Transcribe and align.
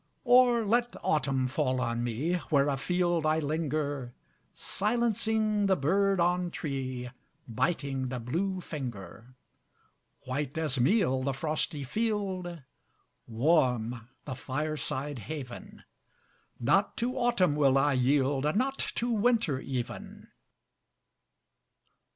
Or 0.23 0.65
let 0.65 0.95
autumn 1.03 1.45
fall 1.45 1.79
on 1.79 2.03
me 2.03 2.33
Where 2.49 2.69
afield 2.69 3.23
I 3.23 3.37
linger, 3.37 4.15
Silencing 4.55 5.67
the 5.67 5.75
bird 5.75 6.19
on 6.19 6.49
tree, 6.49 7.11
Biting 7.47 8.07
the 8.09 8.19
blue 8.19 8.61
finger. 8.61 9.35
White 10.25 10.57
as 10.57 10.79
meal 10.79 11.21
the 11.21 11.35
frosty 11.35 11.83
field 11.83 12.63
Warm 13.27 14.09
the 14.25 14.33
fireside 14.33 15.19
haven 15.19 15.83
Not 16.59 16.97
to 16.97 17.15
autumn 17.15 17.55
will 17.55 17.77
I 17.77 17.93
yield, 17.93 18.45
Not 18.55 18.79
to 18.95 19.11
winter 19.11 19.59
even! 19.59 20.29